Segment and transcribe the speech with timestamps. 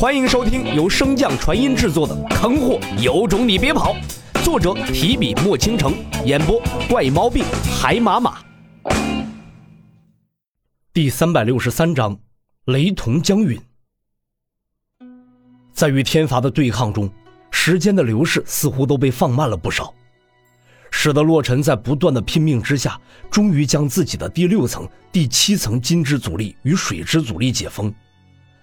[0.00, 3.94] 欢迎收听由升降传音制作的《坑货有种你别跑》，
[4.42, 5.92] 作者提笔墨倾城，
[6.24, 6.58] 演播
[6.88, 7.44] 怪猫病
[7.78, 8.38] 海马马。
[10.94, 12.18] 第三百六十三章，
[12.64, 13.60] 雷同将陨。
[15.70, 17.12] 在与天罚的对抗中，
[17.50, 19.92] 时间的流逝似乎都被放慢了不少，
[20.90, 22.98] 使得洛尘在不断的拼命之下，
[23.30, 27.94] 终于将自己的第六层、第七层金之阻力与水之阻力解封。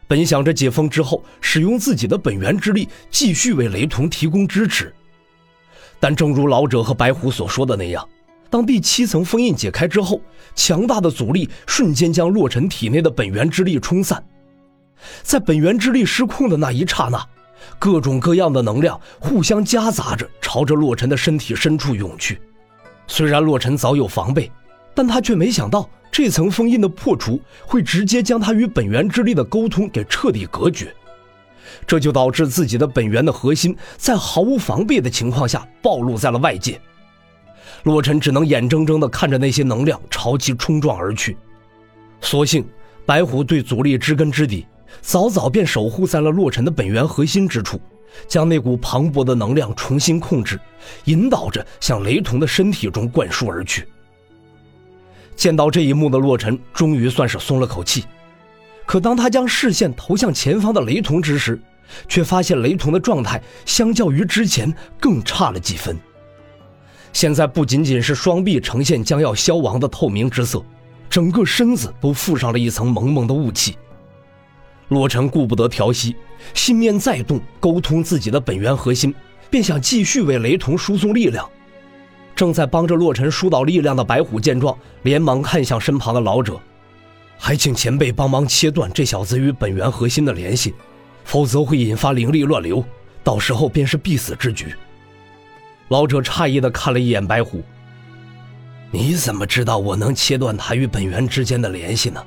[0.07, 4.93] 本想着解封之后，使用自己的本源之力继续为雷同提供支持，
[5.99, 8.07] 但正如老者和白虎所说的那样，
[8.49, 10.21] 当第七层封印解开之后，
[10.55, 14.23] 强大的阻力瞬间将洛尘体内的本源之力冲散。
[15.23, 17.21] 在本源之力失控的那一刹那，
[17.77, 22.39] 各种各样的能量互相夹杂着朝着洛尘的身体深处涌去。
[23.07, 24.49] 虽然洛尘早有防备，
[24.95, 25.89] 但他却没想到。
[26.11, 30.93] 这层封印的破除会直接将他与本源之力的沟通给彻底隔绝，
[31.85, 36.79] 这就导致自己的本源的核心在毫无防备的情况下暴露在了外界。
[37.84, 41.37] 洛尘只能眼睁睁地看着那些能量朝其冲撞而去。
[42.20, 42.67] 所幸
[43.05, 44.65] 白虎对阻力知根知底，
[45.01, 47.79] 早早便守护在了洛尘的本源核心之处，
[48.27, 50.60] 将那股磅礴的能量重新控制，
[51.05, 53.87] 引导着向雷同的身体中灌输而去。
[55.38, 58.04] 见到这一幕的洛尘终于算是松了口气，
[58.85, 61.57] 可当他将视线投向前方的雷同之时，
[62.10, 65.96] 却发现雷同的状态相较于之前更差了几分。
[67.13, 70.62] 现在不仅仅是双臂呈现将要消亡的透明之色，
[71.09, 73.78] 整个身子都附上了一层蒙蒙的雾气。
[74.90, 76.16] 洛尘顾不得调息，
[76.53, 79.13] 心念再动，沟通自己的本源核心，
[79.50, 81.47] 便想继续为雷同输送力量。
[82.38, 86.62] 正在帮着洛尘疏导力量的白虎见状，连忙看向身旁的老者，
[87.35, 90.75] 还请前辈帮忙切断这小子与本源核心的联系，
[91.25, 92.85] 否则会引发灵力乱流，
[93.24, 94.72] 到时候便是必死之局。
[95.88, 97.63] 老者诧异的看了一眼白虎
[98.91, 102.23] ：“你怎么知道我能切断他与本源之间的联系呢？”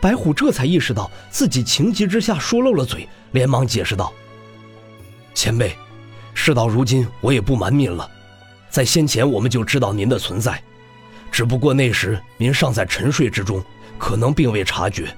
[0.00, 4.10] 白虎这才意识到自己情急之下说漏了嘴，连忙解释道
[5.34, 5.76] ：“前辈，
[6.32, 8.10] 事到如今，我也不瞒您了。”
[8.70, 10.62] 在先前我们就知道您的存在，
[11.30, 13.62] 只不过那时您尚在沉睡之中，
[13.98, 15.14] 可能并未察觉。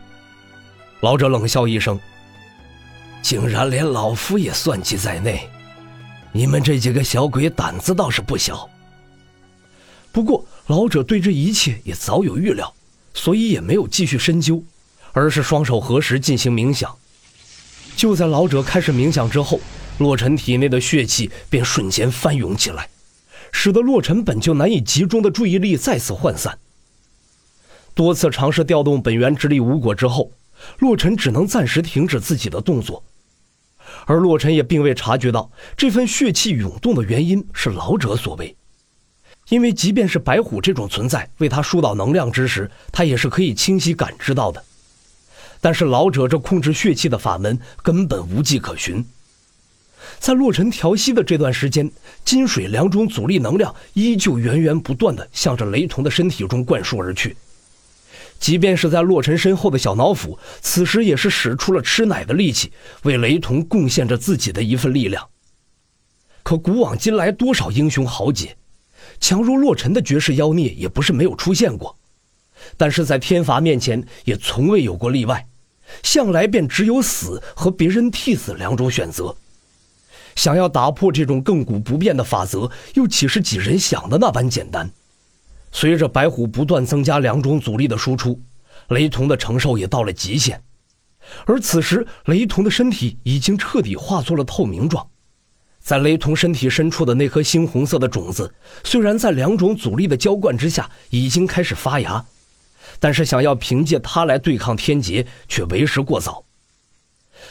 [1.01, 1.99] 老者冷笑一声
[3.21, 5.49] ：“竟然连老夫也算计在内，
[6.33, 8.69] 你们这几个小鬼胆子倒是不小。”
[10.13, 12.73] 不过老者对这一切也早有预料，
[13.15, 14.63] 所以也没有继续深究，
[15.13, 16.95] 而是双手合十进行冥想。
[17.97, 19.61] 就在老者开始冥想之后，
[19.99, 22.89] 洛尘体内的血气便瞬间翻涌起来。
[23.53, 26.59] 使得洛尘本就难以集中的注意力再次涣散。
[27.95, 30.33] 多次尝试调动本源之力无果之后，
[30.79, 33.05] 洛尘只能暂时停止自己的动作。
[34.07, 38.57] 而洛尘也并未察觉到这份血气涌动的原因是老者所为，
[39.51, 44.65] 因为即便是白虎这种存在为他疏导能量之时，他也是可以清晰感知到的。
[45.61, 49.05] 但是老者这控制血气的法门根本无迹可寻。
[50.23, 51.91] 在洛尘调息的这段时间，
[52.25, 57.37] 金水两种阻力能量依旧源源不断的向着雷同的身体中灌输而去。
[58.39, 62.71] 即便是在洛尘身后的小脑斧，此时也是使出了吃奶的力气，
[63.03, 65.29] 为雷同贡献着自己的一份力量。
[66.45, 68.57] 可古往今来，多少英雄豪杰，
[69.19, 71.97] 强如洛尘的绝世妖孽也不是没有出现过，
[72.77, 75.45] 但是在天罚面前，也从未有过例外，
[76.05, 79.35] 向来便只有死和别人替死两种选择。
[80.35, 84.91] 想要打破这种亘古不变的法则，又岂是几人想的那般简单？
[85.71, 88.41] 随着白虎不断增加两种阻力的输出，
[88.89, 90.63] 雷同的承受也到了极限。
[91.47, 95.07] 而此时，雷同的身体已经彻底化作了透明状，
[95.81, 98.53] 在雷同身体深处的那颗猩红色的种子，
[98.85, 102.23] 虽然在两种阻力的浇灌之下已经开始发芽，
[102.99, 106.45] 但是想要凭借它来对抗天劫，却为时过早。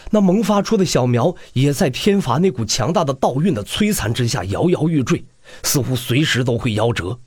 [0.09, 5.23] 那萌发出的小苗也在天罚那股强大的道运的摧残之下摇摇欲坠，
[5.63, 7.17] 似乎随时都会夭折。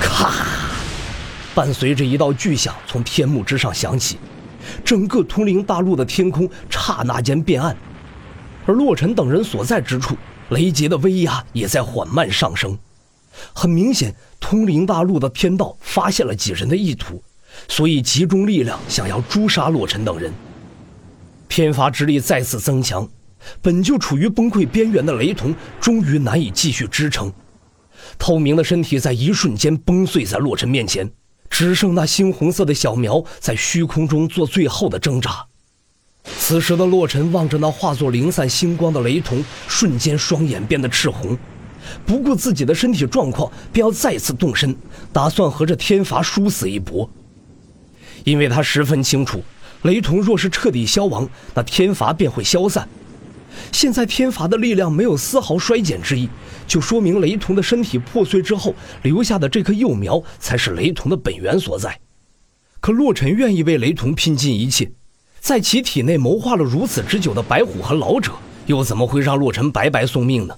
[0.00, 0.32] 咔！
[1.54, 4.16] 伴随着一道巨响从天幕之上响起，
[4.82, 7.76] 整个通灵大陆的天空刹那间变暗，
[8.64, 10.16] 而洛尘等人所在之处，
[10.48, 12.78] 雷劫的威压也在缓慢上升。
[13.52, 17.22] 很明显，通灵大陆的天道发现了几人的意图，
[17.68, 20.32] 所以集中力量想要诛杀洛尘等人。
[21.54, 23.06] 天罚之力再次增强，
[23.60, 27.30] 本就处于崩溃边缘的雷同终于难以继续支撑，
[28.18, 31.12] 透明的身体在一瞬间崩碎在洛尘面前，
[31.50, 35.44] 只剩那猩红色的小苗在虚空中做最后的挣扎。
[36.38, 41.36] 此时的洛尘望着那化作零散星光的雷童，瞬间双眼变得赤红，
[42.06, 44.74] 不顾自己的身体状况，便要再次动身，
[45.12, 47.10] 打算和这天罚殊死一搏。
[48.24, 49.42] 因为他十分清楚，
[49.82, 52.88] 雷童若是彻底消亡，那天罚便会消散。
[53.70, 56.28] 现在天罚的力量没有丝毫衰减之意，
[56.66, 61.98] 就说明雷童的身体破碎之后留下的这棵幼苗才是雷童的本源所在。
[62.80, 64.90] 可洛尘愿意为雷童拼尽一切。
[65.40, 68.32] 在其体内谋划了如此之久的白虎和老者，
[68.66, 70.54] 又怎么会让洛尘白白送命呢？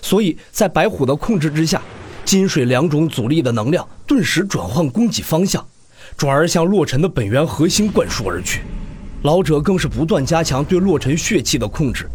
[0.00, 1.82] 所以在白虎的控制之下，
[2.24, 5.62] 金水两种阻力的能量顿时转换供给方向，
[6.20, 8.60] 转而向洛尘的本源核心灌输而去。
[9.22, 12.06] 老者更是不断加强对洛尘血气的控制，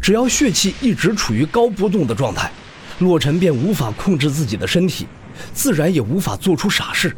[0.00, 2.52] 只要血气一直处于高波动的状态，
[3.00, 5.08] 洛尘便无法控制自己的身体，
[5.52, 7.16] 自然也无法做出傻事。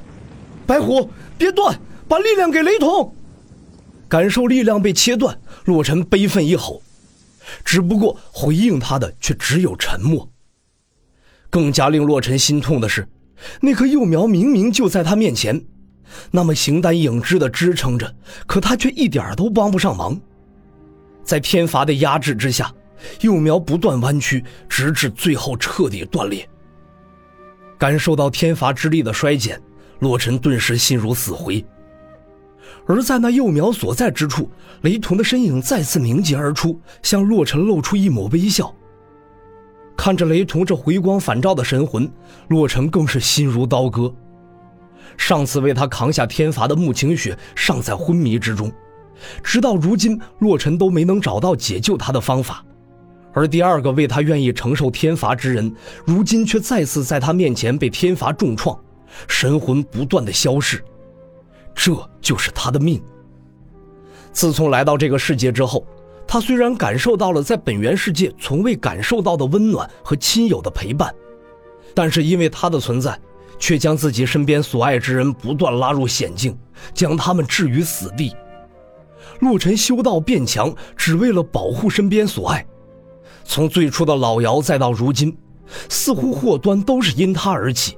[0.66, 1.78] 白虎，别断，
[2.08, 3.14] 把力量给雷同。
[4.08, 6.80] 感受力量被切断，洛尘悲愤一吼，
[7.66, 10.26] 只不过回应他的却只有沉默。
[11.50, 13.06] 更加令洛尘心痛的是，
[13.60, 15.62] 那棵幼苗明明就在他面前，
[16.30, 18.14] 那么形单影只的支撑着，
[18.46, 20.20] 可他却一点都帮不上忙。
[21.22, 22.72] 在天罚的压制之下，
[23.20, 26.48] 幼苗不断弯曲，直至最后彻底断裂。
[27.78, 29.60] 感受到天罚之力的衰减，
[29.98, 31.64] 洛尘顿时心如死灰。
[32.86, 34.50] 而在那幼苗所在之处，
[34.82, 38.74] 雷童的身影再次凝结而出，向洛尘露出一抹微笑。
[39.96, 42.10] 看着雷同这回光返照的神魂，
[42.48, 44.14] 洛尘更是心如刀割。
[45.16, 48.72] 上次为他扛下天罚的穆晴雪尚在昏迷之中，
[49.42, 52.64] 直到如今，洛尘都没能找到解救他的方法。
[53.32, 55.74] 而第二个为他愿意承受天罚之人，
[56.04, 58.78] 如今却再次在他面前被天罚重创，
[59.26, 60.84] 神魂不断的消逝。
[61.74, 63.02] 这就是他的命。
[64.32, 65.84] 自从来到这个世界之后，
[66.26, 71.12] 他虽然感受到了在本源世界从未感受到的温暖和亲友的陪伴，
[71.92, 73.18] 但是因为他的存在，
[73.64, 76.54] 却将自己身边所爱之人不断拉入险境，
[76.92, 78.36] 将他们置于死地。
[79.40, 82.62] 陆晨修道变强，只为了保护身边所爱。
[83.42, 85.34] 从最初的老姚，再到如今，
[85.88, 87.96] 似乎祸端都是因他而起。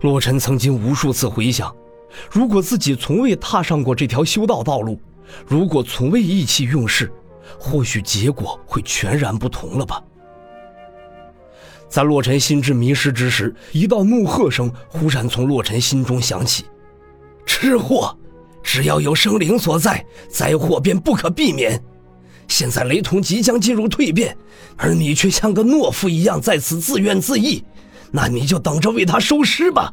[0.00, 1.70] 洛尘曾经无数次回想。
[2.30, 4.98] 如果自己从未踏上过这条修道道路，
[5.46, 7.12] 如果从未意气用事，
[7.58, 10.02] 或许结果会全然不同了吧。
[11.90, 16.64] 在洛尘心智迷失之时，一道怒喝声忽然从洛尘心中响起
[17.44, 18.16] ：“吃货，
[18.62, 21.82] 只要有生灵所在，灾祸便不可避免。
[22.46, 24.36] 现在雷童即将进入蜕变，
[24.76, 27.60] 而你却像个懦夫一样在此自怨自艾，
[28.12, 29.92] 那你就等着为他收尸吧。”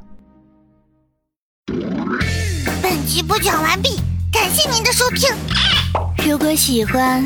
[2.82, 3.98] 本集播讲完毕，
[4.32, 5.30] 感谢您的收听。
[6.24, 7.26] 如果喜欢，